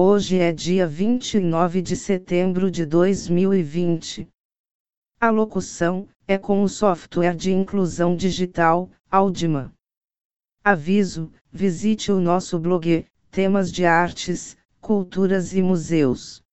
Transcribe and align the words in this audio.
Hoje 0.00 0.38
é 0.38 0.52
dia 0.52 0.86
29 0.86 1.82
de 1.82 1.96
setembro 1.96 2.70
de 2.70 2.86
2020. 2.86 4.28
A 5.18 5.28
locução 5.28 6.08
é 6.24 6.38
com 6.38 6.62
o 6.62 6.68
software 6.68 7.34
de 7.34 7.50
inclusão 7.50 8.14
digital, 8.14 8.88
Audima. 9.10 9.74
Aviso: 10.62 11.32
visite 11.50 12.12
o 12.12 12.20
nosso 12.20 12.60
blog, 12.60 13.04
temas 13.28 13.72
de 13.72 13.84
artes, 13.84 14.56
culturas 14.80 15.52
e 15.52 15.60
museus. 15.60 16.44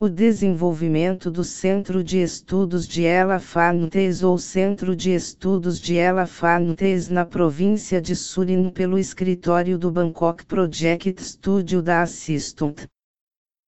O 0.00 0.08
desenvolvimento 0.08 1.28
do 1.28 1.42
Centro 1.42 2.04
de 2.04 2.18
Estudos 2.18 2.86
de 2.86 3.02
Elefantes 3.02 4.22
ou 4.22 4.38
Centro 4.38 4.94
de 4.94 5.10
Estudos 5.10 5.80
de 5.80 5.96
Elefantes 5.96 7.08
na 7.08 7.27
província 7.27 8.00
de 8.00 8.14
Surin 8.14 8.70
pelo 8.70 8.97
escritório 8.97 9.76
do 9.76 9.91
Bangkok 9.91 10.47
Project 10.47 11.20
Studio 11.20 11.82
da 11.82 12.03
Assistant. 12.03 12.87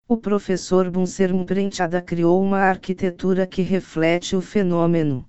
O 0.06 0.16
professor 0.16 0.88
Bunser 0.88 1.34
Mprenchada 1.34 2.00
criou 2.00 2.40
uma 2.40 2.58
arquitetura 2.58 3.44
que 3.44 3.62
reflete 3.62 4.36
o 4.36 4.40
fenômeno. 4.40 5.26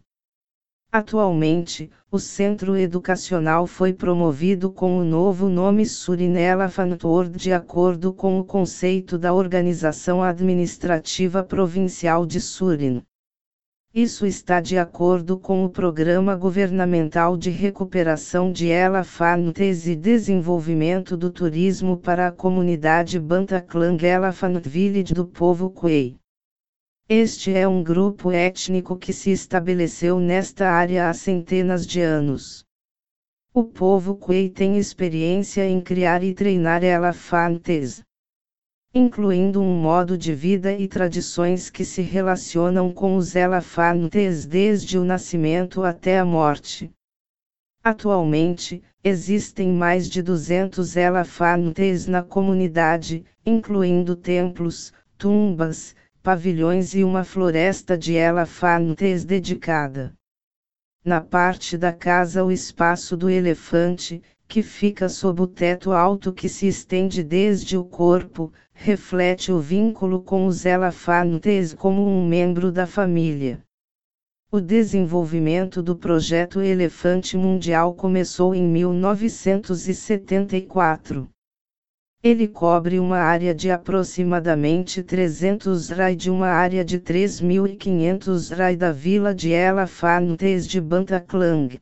Atualmente, 0.93 1.89
o 2.11 2.19
centro 2.19 2.75
educacional 2.75 3.65
foi 3.65 3.93
promovido 3.93 4.69
com 4.69 4.97
o 4.97 5.05
novo 5.05 5.47
nome 5.47 5.85
Surinela 5.85 6.67
Fantoord 6.67 7.37
de 7.37 7.53
acordo 7.53 8.13
com 8.13 8.37
o 8.37 8.43
conceito 8.43 9.17
da 9.17 9.33
Organização 9.33 10.21
Administrativa 10.21 11.45
Provincial 11.45 12.25
de 12.25 12.41
Surin. 12.41 13.01
Isso 13.93 14.25
está 14.25 14.59
de 14.59 14.77
acordo 14.77 15.37
com 15.37 15.63
o 15.63 15.69
Programa 15.69 16.35
Governamental 16.35 17.37
de 17.37 17.49
Recuperação 17.49 18.51
de 18.51 18.67
Elefantes 18.67 19.87
e 19.87 19.95
Desenvolvimento 19.95 21.15
do 21.15 21.29
Turismo 21.29 21.95
para 21.95 22.27
a 22.27 22.31
Comunidade 22.33 23.17
Bantaklang 23.17 24.05
Elephant 24.05 24.67
Village 24.67 25.13
do 25.13 25.25
Povo 25.25 25.69
Quei. 25.69 26.20
Este 27.13 27.53
é 27.53 27.67
um 27.67 27.83
grupo 27.83 28.31
étnico 28.31 28.95
que 28.95 29.11
se 29.11 29.31
estabeleceu 29.31 30.17
nesta 30.17 30.69
área 30.69 31.09
há 31.09 31.13
centenas 31.13 31.85
de 31.85 31.99
anos. 31.99 32.63
O 33.53 33.65
povo 33.65 34.15
Quei 34.15 34.49
tem 34.49 34.77
experiência 34.77 35.67
em 35.67 35.81
criar 35.81 36.23
e 36.23 36.33
treinar 36.33 36.85
elefantes, 36.85 38.01
incluindo 38.95 39.59
um 39.61 39.75
modo 39.75 40.17
de 40.17 40.33
vida 40.33 40.71
e 40.71 40.87
tradições 40.87 41.69
que 41.69 41.83
se 41.83 42.01
relacionam 42.01 42.93
com 42.93 43.17
os 43.17 43.35
elefantes 43.35 44.45
desde 44.45 44.97
o 44.97 45.03
nascimento 45.03 45.83
até 45.83 46.17
a 46.17 46.23
morte. 46.23 46.89
Atualmente, 47.83 48.81
existem 49.03 49.67
mais 49.67 50.09
de 50.09 50.21
200 50.21 50.95
elefantes 50.95 52.07
na 52.07 52.23
comunidade, 52.23 53.25
incluindo 53.45 54.15
templos, 54.15 54.93
tumbas, 55.17 55.93
pavilhões 56.21 56.93
e 56.93 57.03
uma 57.03 57.23
floresta 57.23 57.97
de 57.97 58.13
elefantes 58.13 59.25
dedicada. 59.25 60.13
Na 61.03 61.19
parte 61.19 61.75
da 61.77 61.91
casa 61.91 62.43
o 62.43 62.51
espaço 62.51 63.17
do 63.17 63.27
elefante, 63.29 64.21
que 64.47 64.61
fica 64.61 65.09
sob 65.09 65.41
o 65.41 65.47
teto 65.47 65.91
alto 65.91 66.31
que 66.31 66.47
se 66.47 66.67
estende 66.67 67.23
desde 67.23 67.75
o 67.77 67.83
corpo, 67.83 68.53
reflete 68.71 69.51
o 69.51 69.59
vínculo 69.59 70.21
com 70.21 70.45
os 70.45 70.63
elefantes 70.65 71.73
como 71.73 72.05
um 72.05 72.23
membro 72.27 72.71
da 72.71 72.85
família. 72.85 73.63
O 74.51 74.59
desenvolvimento 74.59 75.81
do 75.81 75.95
projeto 75.95 76.61
Elefante 76.61 77.35
Mundial 77.37 77.95
começou 77.95 78.53
em 78.53 78.67
1974. 78.67 81.27
Ele 82.23 82.47
cobre 82.47 82.99
uma 82.99 83.17
área 83.17 83.51
de 83.51 83.71
aproximadamente 83.71 85.01
300 85.01 85.89
rai 85.89 86.15
de 86.15 86.29
uma 86.29 86.49
área 86.49 86.85
de 86.85 86.99
3.500 86.99 88.55
rai 88.55 88.75
da 88.75 88.91
vila 88.91 89.33
de 89.33 89.49
Elefantes 89.49 90.67
de 90.67 90.79
Bantaklang, 90.79 91.79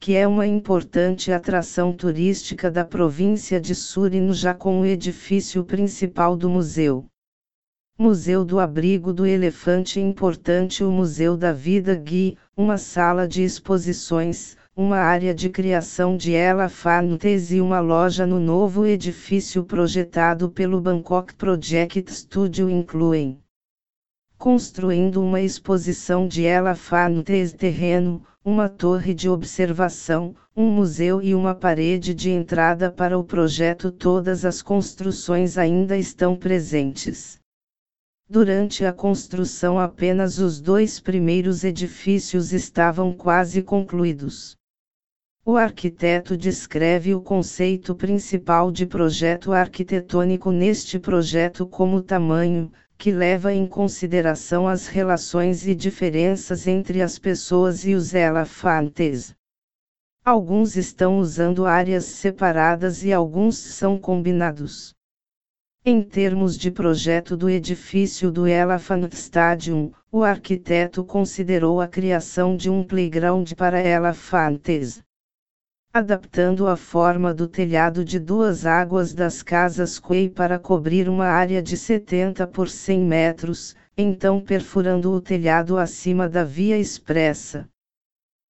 que 0.00 0.16
é 0.16 0.26
uma 0.26 0.48
importante 0.48 1.30
atração 1.30 1.92
turística 1.92 2.68
da 2.68 2.84
província 2.84 3.60
de 3.60 3.72
Surin 3.72 4.32
já 4.32 4.52
com 4.52 4.80
o 4.80 4.84
edifício 4.84 5.64
principal 5.64 6.36
do 6.36 6.50
museu. 6.50 7.06
Museu 7.96 8.44
do 8.44 8.58
Abrigo 8.58 9.12
do 9.12 9.24
Elefante 9.24 10.00
Importante 10.00 10.82
O 10.82 10.90
Museu 10.90 11.36
da 11.36 11.52
Vida 11.52 11.94
Gui, 11.94 12.36
uma 12.56 12.78
sala 12.78 13.28
de 13.28 13.44
exposições, 13.44 14.56
uma 14.78 14.98
área 14.98 15.34
de 15.34 15.48
criação 15.48 16.18
de 16.18 16.32
elefantes 16.32 17.50
e 17.50 17.62
uma 17.62 17.80
loja 17.80 18.26
no 18.26 18.38
novo 18.38 18.84
edifício 18.84 19.64
projetado 19.64 20.50
pelo 20.50 20.82
Bangkok 20.82 21.34
Project 21.34 22.12
Studio 22.12 22.68
incluem 22.68 23.40
construindo 24.36 25.22
uma 25.22 25.40
exposição 25.40 26.28
de 26.28 26.42
elefantes 26.42 27.54
terreno, 27.54 28.22
uma 28.44 28.68
torre 28.68 29.14
de 29.14 29.30
observação, 29.30 30.36
um 30.54 30.70
museu 30.70 31.22
e 31.22 31.34
uma 31.34 31.54
parede 31.54 32.12
de 32.12 32.28
entrada 32.28 32.92
para 32.92 33.18
o 33.18 33.24
projeto. 33.24 33.90
Todas 33.90 34.44
as 34.44 34.60
construções 34.60 35.56
ainda 35.56 35.96
estão 35.96 36.36
presentes. 36.36 37.38
Durante 38.28 38.84
a 38.84 38.92
construção, 38.92 39.78
apenas 39.78 40.38
os 40.38 40.60
dois 40.60 41.00
primeiros 41.00 41.64
edifícios 41.64 42.52
estavam 42.52 43.14
quase 43.14 43.62
concluídos. 43.62 44.54
O 45.48 45.56
arquiteto 45.56 46.36
descreve 46.36 47.14
o 47.14 47.20
conceito 47.20 47.94
principal 47.94 48.72
de 48.72 48.84
projeto 48.84 49.52
arquitetônico 49.52 50.50
neste 50.50 50.98
projeto 50.98 51.64
como 51.68 52.02
tamanho, 52.02 52.72
que 52.98 53.12
leva 53.12 53.54
em 53.54 53.64
consideração 53.64 54.66
as 54.66 54.88
relações 54.88 55.64
e 55.64 55.72
diferenças 55.72 56.66
entre 56.66 57.00
as 57.00 57.16
pessoas 57.16 57.84
e 57.84 57.94
os 57.94 58.12
elefantes. 58.12 59.36
Alguns 60.24 60.74
estão 60.74 61.20
usando 61.20 61.64
áreas 61.64 62.06
separadas 62.06 63.04
e 63.04 63.12
alguns 63.12 63.56
são 63.56 63.96
combinados. 63.96 64.96
Em 65.84 66.02
termos 66.02 66.58
de 66.58 66.72
projeto 66.72 67.36
do 67.36 67.48
edifício 67.48 68.32
do 68.32 68.48
Elephant 68.48 69.12
Stadium, 69.12 69.92
o 70.10 70.24
arquiteto 70.24 71.04
considerou 71.04 71.80
a 71.80 71.86
criação 71.86 72.56
de 72.56 72.68
um 72.68 72.82
playground 72.82 73.52
para 73.52 73.80
elefantes. 73.80 75.05
Adaptando 75.96 76.66
a 76.66 76.76
forma 76.76 77.32
do 77.32 77.48
telhado 77.48 78.04
de 78.04 78.18
duas 78.18 78.66
águas 78.66 79.14
das 79.14 79.42
casas 79.42 79.98
Quay 79.98 80.28
para 80.28 80.58
cobrir 80.58 81.08
uma 81.08 81.24
área 81.24 81.62
de 81.62 81.74
70 81.74 82.46
por 82.46 82.68
100 82.68 83.00
metros, 83.00 83.74
então 83.96 84.38
perfurando 84.38 85.10
o 85.10 85.22
telhado 85.22 85.78
acima 85.78 86.28
da 86.28 86.44
via 86.44 86.76
expressa. 86.76 87.66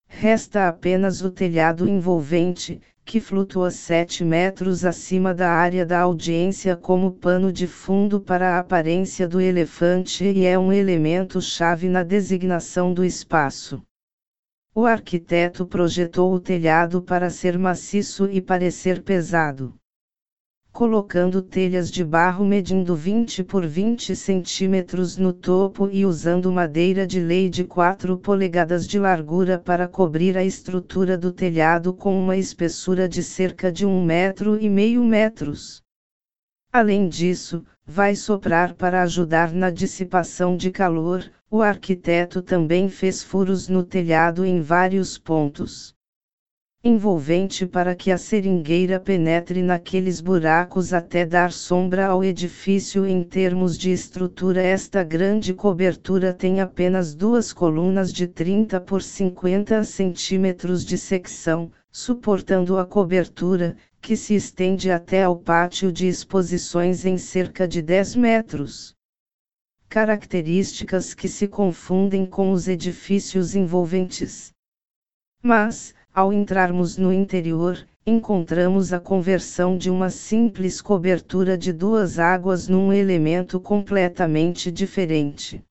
Resta 0.08 0.66
apenas 0.66 1.22
o 1.22 1.30
telhado 1.30 1.88
envolvente, 1.88 2.80
que 3.04 3.20
flutua 3.20 3.70
7 3.70 4.24
metros 4.24 4.84
acima 4.84 5.32
da 5.32 5.48
área 5.48 5.86
da 5.86 6.00
audiência 6.00 6.74
como 6.74 7.12
pano 7.12 7.52
de 7.52 7.68
fundo 7.68 8.20
para 8.20 8.56
a 8.56 8.58
aparência 8.58 9.28
do 9.28 9.40
elefante 9.40 10.24
e 10.24 10.44
é 10.44 10.58
um 10.58 10.72
elemento 10.72 11.40
chave 11.40 11.88
na 11.88 12.02
designação 12.02 12.92
do 12.92 13.04
espaço. 13.04 13.80
O 14.78 14.84
arquiteto 14.84 15.64
projetou 15.64 16.34
o 16.34 16.38
telhado 16.38 17.00
para 17.00 17.30
ser 17.30 17.58
maciço 17.58 18.28
e 18.30 18.42
parecer 18.42 19.02
pesado. 19.02 19.74
Colocando 20.70 21.40
telhas 21.40 21.90
de 21.90 22.04
barro 22.04 22.44
medindo 22.44 22.94
20 22.94 23.42
por 23.44 23.66
20 23.66 24.14
centímetros 24.14 25.16
no 25.16 25.32
topo 25.32 25.88
e 25.90 26.04
usando 26.04 26.52
madeira 26.52 27.06
de 27.06 27.18
lei 27.18 27.48
de 27.48 27.64
4 27.64 28.18
polegadas 28.18 28.86
de 28.86 28.98
largura 28.98 29.58
para 29.58 29.88
cobrir 29.88 30.36
a 30.36 30.44
estrutura 30.44 31.16
do 31.16 31.32
telhado 31.32 31.94
com 31.94 32.14
uma 32.14 32.36
espessura 32.36 33.08
de 33.08 33.22
cerca 33.22 33.72
de 33.72 33.86
um 33.86 34.04
metro 34.04 34.60
e 34.60 34.68
meio 34.68 35.02
metros. 35.02 35.82
Além 36.70 37.08
disso, 37.08 37.64
vai 37.82 38.14
soprar 38.14 38.74
para 38.74 39.00
ajudar 39.00 39.54
na 39.54 39.70
dissipação 39.70 40.54
de 40.54 40.70
calor, 40.70 41.24
o 41.48 41.62
arquiteto 41.62 42.42
também 42.42 42.88
fez 42.88 43.22
furos 43.22 43.68
no 43.68 43.84
telhado 43.84 44.44
em 44.44 44.60
vários 44.60 45.16
pontos. 45.16 45.94
Envolvente 46.82 47.64
para 47.64 47.94
que 47.94 48.10
a 48.10 48.18
seringueira 48.18 48.98
penetre 48.98 49.62
naqueles 49.62 50.20
buracos 50.20 50.92
até 50.92 51.24
dar 51.24 51.52
sombra 51.52 52.06
ao 52.06 52.24
edifício 52.24 53.06
em 53.06 53.22
termos 53.22 53.78
de 53.78 53.92
estrutura. 53.92 54.60
Esta 54.60 55.04
grande 55.04 55.54
cobertura 55.54 56.32
tem 56.32 56.60
apenas 56.60 57.14
duas 57.14 57.52
colunas 57.52 58.12
de 58.12 58.26
30 58.26 58.80
por 58.80 59.00
50 59.00 59.84
centímetros 59.84 60.84
de 60.84 60.98
secção, 60.98 61.70
suportando 61.92 62.76
a 62.76 62.84
cobertura, 62.84 63.76
que 64.00 64.16
se 64.16 64.34
estende 64.34 64.90
até 64.90 65.22
ao 65.22 65.36
pátio 65.36 65.92
de 65.92 66.08
exposições 66.08 67.04
em 67.04 67.16
cerca 67.16 67.68
de 67.68 67.80
10 67.80 68.16
metros 68.16 68.95
características 69.88 71.14
que 71.14 71.28
se 71.28 71.48
confundem 71.48 72.26
com 72.26 72.50
os 72.52 72.68
edifícios 72.68 73.54
envolventes. 73.54 74.52
Mas, 75.42 75.94
ao 76.12 76.32
entrarmos 76.32 76.96
no 76.96 77.12
interior, 77.12 77.86
encontramos 78.06 78.92
a 78.92 79.00
conversão 79.00 79.76
de 79.76 79.90
uma 79.90 80.10
simples 80.10 80.80
cobertura 80.80 81.58
de 81.58 81.72
duas 81.72 82.18
águas 82.18 82.68
num 82.68 82.92
elemento 82.92 83.60
completamente 83.60 84.70
diferente. 84.70 85.62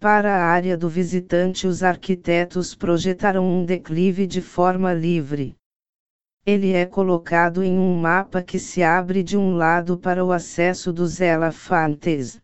Para 0.00 0.34
a 0.34 0.44
área 0.44 0.76
do 0.76 0.88
visitante, 0.88 1.66
os 1.66 1.82
arquitetos 1.82 2.74
projetaram 2.74 3.46
um 3.46 3.64
declive 3.64 4.26
de 4.26 4.42
forma 4.42 4.92
livre. 4.92 5.54
Ele 6.46 6.72
é 6.72 6.84
colocado 6.84 7.62
em 7.62 7.78
um 7.78 7.96
mapa 7.96 8.42
que 8.42 8.58
se 8.58 8.82
abre 8.82 9.22
de 9.22 9.36
um 9.36 9.56
lado 9.56 9.96
para 9.96 10.22
o 10.22 10.30
acesso 10.30 10.92
dos 10.92 11.20
elefantes. 11.20 12.38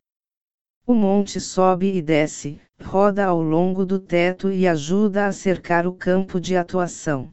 O 0.86 0.94
monte 0.94 1.40
sobe 1.40 1.94
e 1.94 2.02
desce, 2.02 2.60
roda 2.82 3.24
ao 3.24 3.40
longo 3.40 3.86
do 3.86 4.00
teto 4.00 4.50
e 4.50 4.66
ajuda 4.66 5.26
a 5.26 5.32
cercar 5.32 5.86
o 5.86 5.92
campo 5.92 6.40
de 6.40 6.56
atuação. 6.56 7.32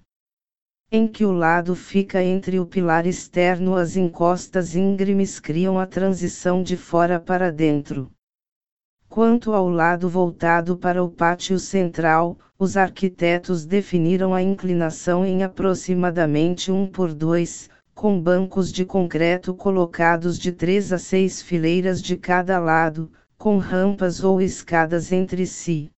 Em 0.91 1.07
que 1.07 1.25
o 1.25 1.31
lado 1.31 1.75
fica 1.75 2.23
entre 2.23 2.59
o 2.59 2.67
pilar 2.67 3.07
externo, 3.07 3.75
as 3.75 3.97
encostas 3.97 4.75
íngremes 4.75 5.39
criam 5.39 5.79
a 5.79 5.87
transição 5.87 6.61
de 6.61 6.77
fora 6.77 7.19
para 7.19 7.51
dentro. 7.51 8.11
Quanto 9.09 9.53
ao 9.53 9.67
lado 9.67 10.07
voltado 10.07 10.77
para 10.77 11.03
o 11.03 11.09
pátio 11.09 11.57
central, 11.57 12.37
os 12.59 12.77
arquitetos 12.77 13.65
definiram 13.65 14.35
a 14.35 14.43
inclinação 14.43 15.25
em 15.25 15.41
aproximadamente 15.41 16.71
1 16.71 16.87
por 16.87 17.11
2, 17.11 17.71
com 17.95 18.21
bancos 18.21 18.71
de 18.71 18.85
concreto 18.85 19.55
colocados 19.55 20.37
de 20.37 20.51
3 20.51 20.93
a 20.93 20.99
6 20.99 21.41
fileiras 21.41 22.01
de 22.01 22.15
cada 22.15 22.59
lado, 22.59 23.11
com 23.37 23.59
rampas 23.59 24.23
ou 24.23 24.41
escadas 24.41 25.11
entre 25.11 25.45
si. 25.45 25.91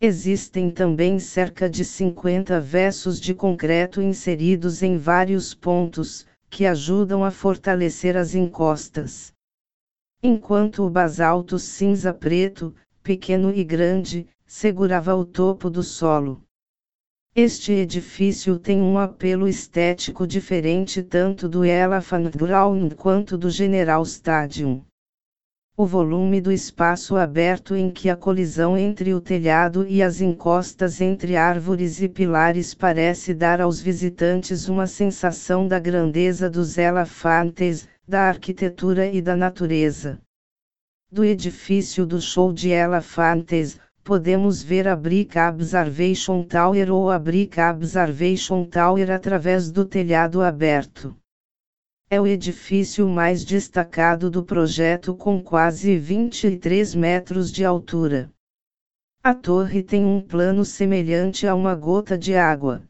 Existem 0.00 0.70
também 0.70 1.18
cerca 1.18 1.68
de 1.68 1.84
50 1.84 2.58
versos 2.60 3.20
de 3.20 3.34
concreto 3.34 4.00
inseridos 4.00 4.82
em 4.82 4.96
vários 4.96 5.52
pontos, 5.52 6.26
que 6.48 6.64
ajudam 6.64 7.22
a 7.22 7.30
fortalecer 7.30 8.16
as 8.16 8.34
encostas. 8.34 9.34
Enquanto 10.22 10.82
o 10.82 10.90
basalto 10.90 11.58
cinza-preto, 11.58 12.74
pequeno 13.02 13.52
e 13.54 13.62
grande, 13.62 14.26
segurava 14.46 15.14
o 15.14 15.26
topo 15.26 15.68
do 15.68 15.82
solo. 15.82 16.42
Este 17.34 17.72
edifício 17.72 18.58
tem 18.58 18.80
um 18.80 18.98
apelo 18.98 19.46
estético 19.46 20.26
diferente 20.26 21.02
tanto 21.02 21.50
do 21.50 21.66
Elephant 21.66 22.34
Ground 22.34 22.94
quanto 22.94 23.36
do 23.36 23.50
General 23.50 24.02
Stadium 24.04 24.85
o 25.78 25.84
volume 25.84 26.40
do 26.40 26.50
espaço 26.50 27.16
aberto 27.16 27.76
em 27.76 27.90
que 27.90 28.08
a 28.08 28.16
colisão 28.16 28.78
entre 28.78 29.12
o 29.12 29.20
telhado 29.20 29.86
e 29.86 30.02
as 30.02 30.22
encostas 30.22 31.02
entre 31.02 31.36
árvores 31.36 32.00
e 32.00 32.08
pilares 32.08 32.72
parece 32.72 33.34
dar 33.34 33.60
aos 33.60 33.78
visitantes 33.78 34.70
uma 34.70 34.86
sensação 34.86 35.68
da 35.68 35.78
grandeza 35.78 36.48
dos 36.48 36.78
elefantes, 36.78 37.86
da 38.08 38.22
arquitetura 38.22 39.06
e 39.06 39.20
da 39.20 39.36
natureza. 39.36 40.18
Do 41.12 41.22
edifício 41.22 42.06
do 42.06 42.22
show 42.22 42.54
de 42.54 42.70
elefantes, 42.70 43.78
podemos 44.02 44.62
ver 44.62 44.88
a 44.88 44.96
Brick 44.96 45.38
Observation 45.38 46.42
Tower 46.42 46.90
ou 46.90 47.10
a 47.10 47.18
Brick 47.18 47.60
Observation 47.60 48.64
Tower 48.64 49.10
através 49.10 49.70
do 49.70 49.84
telhado 49.84 50.40
aberto. 50.40 51.14
É 52.08 52.20
o 52.20 52.26
edifício 52.26 53.08
mais 53.08 53.44
destacado 53.44 54.30
do 54.30 54.44
projeto 54.44 55.12
com 55.12 55.42
quase 55.42 55.98
23 55.98 56.94
metros 56.94 57.50
de 57.50 57.64
altura. 57.64 58.30
A 59.24 59.34
torre 59.34 59.82
tem 59.82 60.04
um 60.04 60.20
plano 60.20 60.64
semelhante 60.64 61.48
a 61.48 61.54
uma 61.56 61.74
gota 61.74 62.16
de 62.16 62.36
água. 62.36 62.84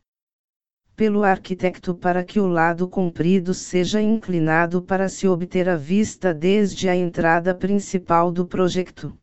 Pelo 0.94 1.24
arquiteto 1.24 1.94
para 1.94 2.22
que 2.22 2.38
o 2.38 2.46
lado 2.46 2.86
comprido 2.86 3.54
seja 3.54 4.02
inclinado 4.02 4.82
para 4.82 5.08
se 5.08 5.26
obter 5.26 5.66
a 5.66 5.78
vista 5.78 6.34
desde 6.34 6.86
a 6.86 6.94
entrada 6.94 7.54
principal 7.54 8.30
do 8.30 8.46
projeto. 8.46 9.16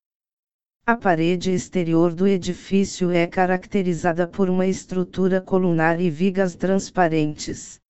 A 0.88 0.96
parede 0.96 1.52
exterior 1.52 2.16
do 2.16 2.26
edifício 2.26 3.12
é 3.12 3.28
caracterizada 3.28 4.28
por 4.28 4.50
uma 4.50 4.66
estrutura 4.66 5.40
colunar 5.40 6.02
e 6.02 6.10
vigas 6.10 6.56
transparentes. 6.56 7.83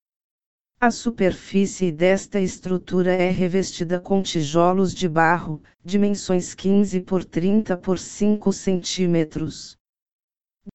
A 0.83 0.91
superfície 0.91 1.93
desta 1.93 2.41
estrutura 2.41 3.13
é 3.13 3.29
revestida 3.29 4.01
com 4.01 4.21
tijolos 4.21 4.93
de 4.93 5.07
barro, 5.07 5.63
dimensões 5.81 6.53
15 6.53 6.99
por 6.99 7.23
30 7.23 7.77
por 7.77 7.97
5 7.97 8.51
centímetros. 8.51 9.77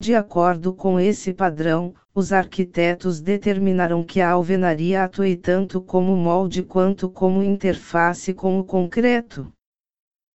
De 0.00 0.14
acordo 0.14 0.72
com 0.72 0.98
esse 0.98 1.34
padrão, 1.34 1.94
os 2.14 2.32
arquitetos 2.32 3.20
determinaram 3.20 4.02
que 4.02 4.22
a 4.22 4.30
alvenaria 4.30 5.04
atue 5.04 5.36
tanto 5.36 5.78
como 5.78 6.16
molde 6.16 6.62
quanto 6.62 7.10
como 7.10 7.42
interface 7.42 8.32
com 8.32 8.58
o 8.58 8.64
concreto. 8.64 9.52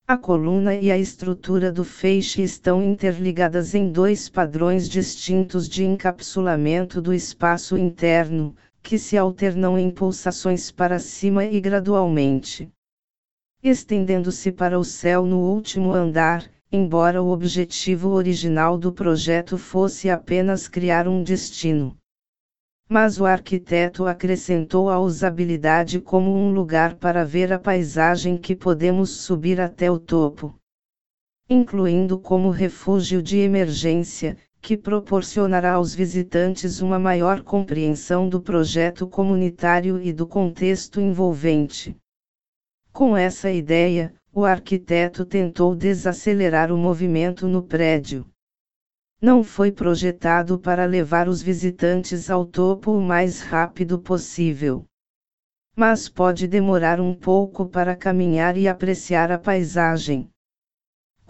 A 0.07 0.19
coluna 0.19 0.75
e 0.75 0.93
a 0.93 0.99
estrutura 0.99 1.73
do 1.73 1.83
feixe 1.83 2.43
estão 2.43 2.83
interligadas 2.83 3.75
em 3.75 3.91
dois 3.91 4.29
padrões 4.29 4.87
distintos 4.87 5.67
de 5.67 5.83
encapsulamento 5.83 7.01
do 7.01 7.15
espaço 7.15 7.79
interno, 7.79 8.55
que 8.83 8.99
se 8.99 9.17
alternam 9.17 9.79
em 9.79 9.91
pulsações 9.91 10.71
para 10.71 10.99
cima 10.99 11.45
e 11.45 11.61
gradualmente. 11.61 12.69
Estendendo-se 13.63 14.51
para 14.51 14.79
o 14.79 14.85
céu 14.85 15.25
no 15.25 15.39
último 15.39 15.93
andar, 15.93 16.51
embora 16.71 17.23
o 17.23 17.29
objetivo 17.29 18.09
original 18.09 18.77
do 18.77 18.93
projeto 18.93 19.57
fosse 19.57 20.11
apenas 20.11 20.67
criar 20.67 21.07
um 21.07 21.23
destino. 21.23 21.97
Mas 22.89 23.21
o 23.21 23.25
arquiteto 23.25 24.07
acrescentou 24.07 24.91
a 24.91 24.99
usabilidade 24.99 26.01
como 26.01 26.35
um 26.35 26.53
lugar 26.53 26.97
para 26.97 27.25
ver 27.25 27.53
a 27.53 27.59
paisagem 27.59 28.37
que 28.37 28.57
podemos 28.57 29.11
subir 29.11 29.61
até 29.61 29.91
o 29.91 29.99
topo. 29.99 30.55
Incluindo 31.49 32.19
como 32.19 32.51
refúgio 32.51 33.23
de 33.23 33.39
emergência, 33.39 34.37
que 34.63 34.77
proporcionará 34.77 35.73
aos 35.73 35.93
visitantes 35.93 36.81
uma 36.81 36.97
maior 36.97 37.43
compreensão 37.43 38.29
do 38.29 38.41
projeto 38.41 39.09
comunitário 39.09 40.01
e 40.01 40.13
do 40.13 40.25
contexto 40.25 41.01
envolvente. 41.01 41.97
Com 42.93 43.17
essa 43.17 43.51
ideia, 43.51 44.15
o 44.33 44.45
arquiteto 44.45 45.27
tentou 45.27 45.75
desacelerar 45.75 46.71
o 46.71 46.79
movimento 46.79 47.49
no 47.49 47.65
prédio. 47.65 48.25
Não 49.21 49.43
foi 49.43 49.73
projetado 49.73 50.57
para 50.61 50.85
levar 50.85 51.29
os 51.29 51.43
visitantes 51.43 52.31
ao 52.31 52.47
topo 52.47 52.93
o 52.93 53.03
mais 53.03 53.41
rápido 53.41 53.99
possível. 53.99 54.85
Mas 55.75 56.09
pode 56.09 56.47
demorar 56.47 57.01
um 57.01 57.15
pouco 57.15 57.67
para 57.67 57.97
caminhar 57.97 58.57
e 58.57 58.69
apreciar 58.69 59.33
a 59.33 59.39
paisagem. 59.39 60.31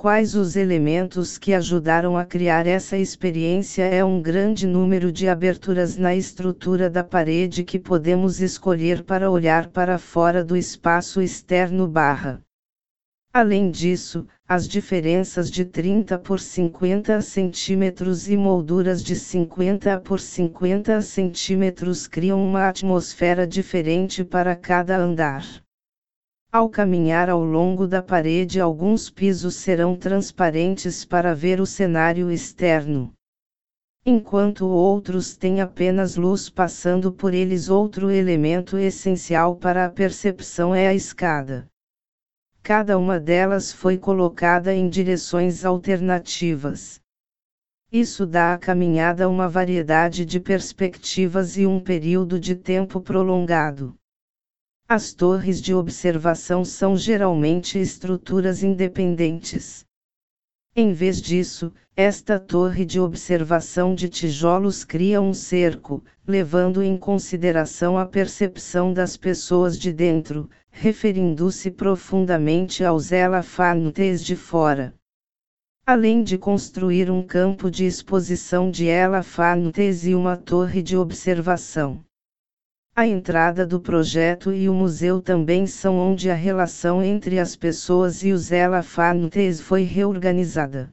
Quais 0.03 0.35
os 0.35 0.57
elementos 0.57 1.39
que 1.39 1.55
ajudaram 1.55 2.19
a 2.19 2.25
criar 2.25 2.67
essa 2.67 2.99
experiência 2.99 3.85
é 3.85 4.05
um 4.05 4.21
grande 4.21 4.67
número 4.67 5.13
de 5.13 5.29
aberturas 5.29 5.97
na 5.97 6.13
estrutura 6.13 6.91
da 6.91 7.05
parede 7.05 7.63
que 7.63 7.79
podemos 7.79 8.41
escolher 8.41 9.05
para 9.05 9.31
olhar 9.31 9.69
para 9.69 9.99
fora 9.99 10.45
do 10.45 10.57
espaço 10.57 11.23
externo 11.23 11.87
barra. 11.87 12.43
Além 13.33 13.71
disso, 13.71 14.27
as 14.49 14.67
diferenças 14.67 15.49
de 15.49 15.65
30 15.65 16.19
por 16.19 16.41
50 16.41 17.21
centímetros 17.21 18.29
e 18.29 18.37
molduras 18.37 19.05
de 19.05 19.15
50 19.15 20.01
por 20.01 20.19
50 20.19 21.01
centímetros 21.01 22.09
criam 22.09 22.45
uma 22.45 22.69
atmosfera 22.69 23.47
diferente 23.47 24.25
para 24.25 24.57
cada 24.57 24.99
andar. 24.99 25.62
Ao 26.53 26.69
caminhar 26.69 27.31
ao 27.31 27.43
longo 27.43 27.87
da 27.87 28.03
parede, 28.03 28.61
alguns 28.61 29.09
pisos 29.09 29.55
serão 29.55 29.97
transparentes 29.97 31.03
para 31.03 31.35
ver 31.35 31.63
o 31.63 31.65
cenário 31.65 32.31
externo. 32.31 33.11
Enquanto 34.05 34.67
outros 34.67 35.35
têm 35.35 35.63
apenas 35.63 36.15
luz 36.17 36.51
passando 36.51 37.11
por 37.11 37.33
eles, 37.33 37.71
outro 37.71 38.11
elemento 38.11 38.77
essencial 38.77 39.57
para 39.57 39.87
a 39.87 39.89
percepção 39.89 40.75
é 40.75 40.89
a 40.89 40.95
escada. 40.95 41.67
Cada 42.63 42.99
uma 42.99 43.19
delas 43.19 43.73
foi 43.73 43.97
colocada 43.97 44.75
em 44.75 44.91
direções 44.91 45.65
alternativas. 45.65 47.01
Isso 47.91 48.27
dá 48.27 48.53
à 48.53 48.59
caminhada 48.59 49.27
uma 49.27 49.49
variedade 49.49 50.27
de 50.27 50.39
perspectivas 50.39 51.57
e 51.57 51.65
um 51.65 51.81
período 51.81 52.39
de 52.39 52.55
tempo 52.55 53.01
prolongado. 53.01 53.95
As 54.95 55.15
torres 55.15 55.63
de 55.63 55.73
observação 55.73 56.67
são 56.67 56.95
geralmente 56.95 57.79
estruturas 57.79 58.63
independentes. 58.63 59.87
Em 60.77 60.93
vez 60.93 61.19
disso, 61.23 61.73
esta 61.97 62.39
torre 62.39 62.85
de 62.85 63.01
observação 63.01 63.95
de 63.95 64.11
tijolos 64.11 64.85
cria 64.85 65.19
um 65.19 65.33
cerco, 65.33 66.05
levando 66.27 66.83
em 66.83 66.99
consideração 66.99 67.97
a 67.97 68.05
percepção 68.05 68.93
das 68.93 69.17
pessoas 69.17 69.79
de 69.79 69.95
dentro, 69.95 70.51
referindo-se 70.71 71.71
profundamente 71.71 72.85
aos 72.85 73.13
elefantes 73.13 74.23
de 74.23 74.37
fora. 74.37 74.95
Além 75.87 76.23
de 76.23 76.37
construir 76.37 77.11
um 77.11 77.23
campo 77.23 77.71
de 77.71 77.87
exposição 77.87 78.71
de 78.71 78.85
elefantes 78.89 80.05
e 80.05 80.15
uma 80.15 80.37
torre 80.37 80.83
de 80.83 80.99
observação. 80.99 82.05
A 82.95 83.07
entrada 83.07 83.67
do 83.67 83.81
projeto 83.81 84.53
e 84.53 84.69
o 84.69 84.75
museu 84.75 85.23
também 85.23 85.67
são 85.67 85.97
onde 85.97 86.29
a 86.29 86.35
relação 86.35 87.03
entre 87.03 87.39
as 87.39 87.57
pessoas 87.57 88.23
e 88.23 88.33
os 88.33 88.53
elefantes 88.53 89.63
foi 89.63 89.83
reorganizada. 89.83 90.93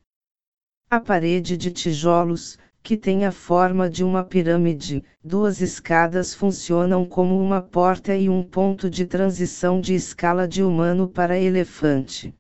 A 0.89 0.98
parede 1.01 1.58
de 1.58 1.70
tijolos, 1.70 2.58
que 2.82 2.96
tem 2.96 3.25
a 3.25 3.34
forma 3.34 3.89
de 3.89 4.01
uma 4.01 4.24
pirâmide, 4.24 5.03
duas 5.22 5.60
escadas 5.60 6.34
funcionam 6.34 7.06
como 7.06 7.38
uma 7.38 7.62
porta 7.62 8.15
e 8.15 8.29
um 8.29 8.44
ponto 8.44 8.89
de 8.89 9.06
transição 9.06 9.82
de 9.82 9.94
escala 9.94 10.48
de 10.48 10.63
humano 10.63 11.06
para 11.06 11.38
elefante. 11.38 12.34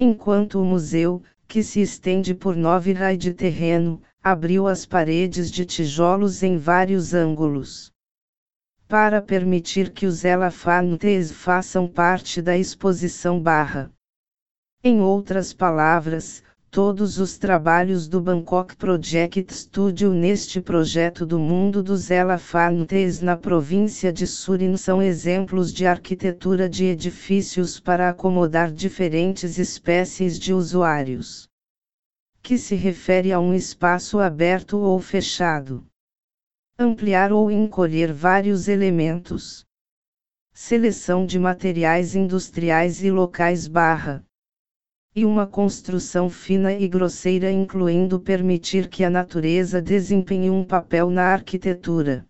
Enquanto 0.00 0.58
o 0.58 0.64
museu, 0.64 1.22
que 1.46 1.62
se 1.62 1.82
estende 1.82 2.34
por 2.34 2.56
nove 2.56 2.94
rai 2.94 3.18
de 3.18 3.34
terreno, 3.34 4.00
abriu 4.24 4.66
as 4.66 4.86
paredes 4.86 5.50
de 5.50 5.66
tijolos 5.66 6.42
em 6.42 6.56
vários 6.56 7.12
ângulos 7.12 7.91
para 8.92 9.22
permitir 9.22 9.90
que 9.90 10.04
os 10.04 10.22
elefantes 10.22 11.32
façam 11.32 11.88
parte 11.88 12.42
da 12.42 12.58
exposição 12.58 13.40
barra. 13.40 13.90
Em 14.84 15.00
outras 15.00 15.54
palavras, 15.54 16.42
todos 16.70 17.18
os 17.18 17.38
trabalhos 17.38 18.06
do 18.06 18.20
Bangkok 18.20 18.76
Project 18.76 19.46
Studio 19.50 20.12
neste 20.12 20.60
projeto 20.60 21.24
do 21.24 21.38
mundo 21.38 21.82
dos 21.82 22.10
elefantes 22.10 23.22
na 23.22 23.34
província 23.34 24.12
de 24.12 24.26
Surin 24.26 24.76
são 24.76 25.02
exemplos 25.02 25.72
de 25.72 25.86
arquitetura 25.86 26.68
de 26.68 26.84
edifícios 26.84 27.80
para 27.80 28.10
acomodar 28.10 28.70
diferentes 28.70 29.56
espécies 29.56 30.38
de 30.38 30.52
usuários. 30.52 31.48
Que 32.42 32.58
se 32.58 32.74
refere 32.74 33.32
a 33.32 33.40
um 33.40 33.54
espaço 33.54 34.18
aberto 34.18 34.76
ou 34.76 35.00
fechado 35.00 35.82
ampliar 36.82 37.32
ou 37.32 37.50
encolher 37.50 38.12
vários 38.12 38.68
elementos. 38.68 39.64
Seleção 40.52 41.24
de 41.24 41.38
materiais 41.38 42.14
industriais 42.14 43.02
e 43.02 43.10
locais 43.10 43.66
barra. 43.66 44.24
E 45.14 45.24
uma 45.24 45.46
construção 45.46 46.28
fina 46.28 46.72
e 46.72 46.88
grosseira 46.88 47.50
incluindo 47.50 48.18
permitir 48.18 48.88
que 48.88 49.04
a 49.04 49.10
natureza 49.10 49.80
desempenhe 49.80 50.50
um 50.50 50.64
papel 50.64 51.08
na 51.08 51.24
arquitetura. 51.32 52.26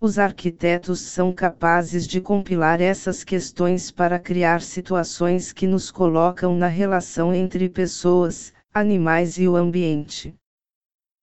Os 0.00 0.18
arquitetos 0.18 1.00
são 1.00 1.32
capazes 1.32 2.06
de 2.06 2.20
compilar 2.20 2.80
essas 2.80 3.24
questões 3.24 3.90
para 3.90 4.18
criar 4.18 4.60
situações 4.60 5.52
que 5.52 5.66
nos 5.66 5.90
colocam 5.90 6.54
na 6.56 6.68
relação 6.68 7.34
entre 7.34 7.68
pessoas, 7.68 8.52
animais 8.72 9.38
e 9.38 9.48
o 9.48 9.56
ambiente. 9.56 10.34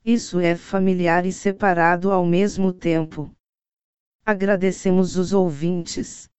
Isso 0.05 0.39
é 0.39 0.53
familiar 0.55 1.25
e 1.25 1.31
separado 1.31 2.11
ao 2.11 2.25
mesmo 2.25 2.73
tempo. 2.73 3.31
Agradecemos 4.25 5.15
os 5.15 5.31
ouvintes. 5.31 6.29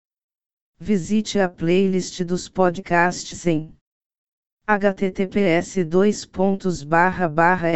Visite 0.79 1.39
a 1.39 1.49
playlist 1.49 2.23
dos 2.25 2.47
podcasts 2.47 3.47
em 3.47 3.75
https 4.67 5.77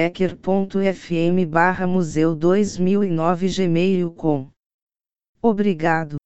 ecker.fm 0.07 1.47
museu 1.87 2.35
2009 2.35 3.49
gmail.com. 3.49 4.50
Obrigado. 5.40 6.16